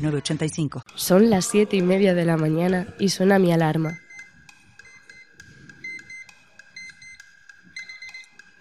906985. 0.00 0.82
Son 0.94 1.30
las 1.30 1.44
siete 1.44 1.76
y 1.76 1.82
media 1.82 2.14
de 2.14 2.24
la 2.24 2.36
mañana 2.36 2.86
y 2.98 3.10
suena 3.10 3.38
mi 3.38 3.52
alarma. 3.52 4.00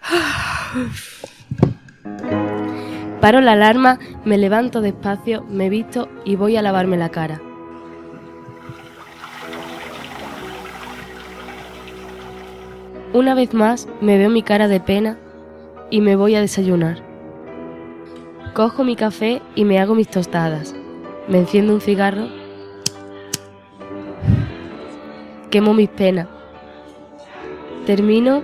Paro 3.22 3.42
la 3.42 3.54
alarma, 3.54 4.00
me 4.24 4.38
levanto 4.38 4.82
despacio, 4.82 5.44
me 5.44 5.70
visto 5.70 6.10
y 6.24 6.36
voy 6.36 6.56
a 6.56 6.62
lavarme 6.62 6.98
la 6.98 7.10
cara. 7.10 7.42
Una 13.12 13.34
vez 13.34 13.54
más 13.54 13.88
me 14.02 14.18
veo 14.18 14.30
mi 14.30 14.44
cara 14.44 14.68
de 14.68 14.80
pena 14.80 15.18
y 15.90 16.02
me 16.02 16.16
voy 16.16 16.36
a 16.36 16.42
desayunar. 16.42 17.04
Cojo 18.54 18.84
mi 18.84 18.96
café 18.96 19.42
y 19.56 19.66
me 19.66 19.80
hago 19.80 19.96
mis 19.96 20.08
tostadas. 20.08 20.76
Me 21.30 21.38
enciendo 21.38 21.76
un 21.76 21.82
cigarro. 21.82 22.28
Quemo 25.52 25.76
mis 25.76 25.90
penas. 25.90 26.28
Termino 27.86 28.42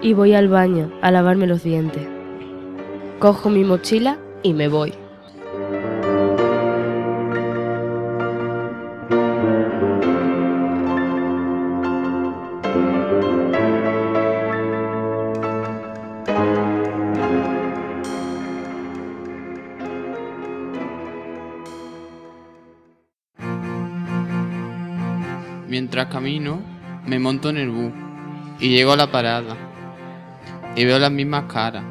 y 0.00 0.14
voy 0.14 0.34
al 0.34 0.48
baño 0.48 0.90
a 1.02 1.10
lavarme 1.10 1.46
los 1.46 1.62
dientes. 1.62 2.08
Cojo 3.18 3.50
mi 3.50 3.64
mochila 3.64 4.18
y 4.42 4.54
me 4.54 4.68
voy. 4.68 4.94
Mientras 25.68 26.06
camino, 26.06 26.60
me 27.06 27.18
monto 27.18 27.50
en 27.50 27.56
el 27.56 27.70
bus 27.70 27.92
y 28.60 28.68
llego 28.68 28.92
a 28.92 28.96
la 28.96 29.10
parada 29.10 29.56
y 30.76 30.84
veo 30.84 30.98
las 30.98 31.10
mismas 31.10 31.44
caras, 31.52 31.84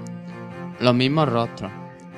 los 0.80 0.96
mismos 0.96 1.28
rostros. 1.28 1.72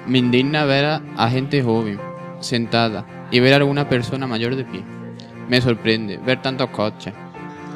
Me 0.05 0.19
indigna 0.19 0.65
ver 0.65 1.01
a 1.15 1.29
gente 1.29 1.63
joven 1.63 1.99
sentada 2.39 3.05
y 3.31 3.39
ver 3.39 3.53
a 3.53 3.57
alguna 3.57 3.89
persona 3.89 4.27
mayor 4.27 4.55
de 4.55 4.65
pie. 4.65 4.83
Me 5.49 5.61
sorprende 5.61 6.17
ver 6.17 6.41
tantos 6.41 6.69
coches 6.69 7.13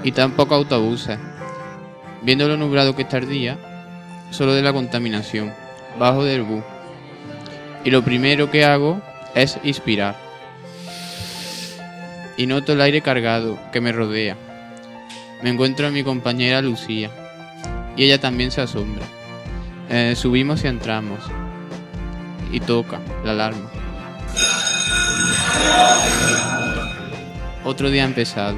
y 0.04 0.12
tan 0.12 0.32
pocos 0.32 0.58
autobuses. 0.58 1.18
Viendo 2.22 2.48
lo 2.48 2.58
nublado 2.58 2.96
que 2.96 3.02
está 3.02 3.18
el 3.18 3.28
día, 3.28 3.58
solo 4.30 4.54
de 4.54 4.62
la 4.62 4.74
contaminación, 4.74 5.52
bajo 5.98 6.24
del 6.24 6.44
bus. 6.44 6.64
Y 7.84 7.90
lo 7.90 8.04
primero 8.04 8.52
que 8.52 8.64
hago 8.64 9.02
es 9.34 9.58
inspirar. 9.64 10.31
Y 12.42 12.48
noto 12.48 12.74
el 12.74 12.82
aire 12.82 13.02
cargado 13.02 13.60
que 13.72 13.82
me 13.82 13.92
rodea. 13.92 14.36
Me 15.44 15.52
encuentro 15.52 15.86
a 15.86 15.92
mi 15.92 16.04
compañera 16.04 16.60
Lucía 16.60 17.12
y 17.96 18.04
ella 18.04 18.20
también 18.20 18.50
se 18.50 18.62
asombra. 18.62 19.06
Eh, 19.92 20.16
subimos 20.16 20.64
y 20.64 20.68
entramos 20.68 21.20
y 22.52 22.60
toca 22.60 23.00
la 23.24 23.34
alarma. 23.34 23.70
Otro 27.64 27.92
día 27.92 28.06
empezado. 28.06 28.58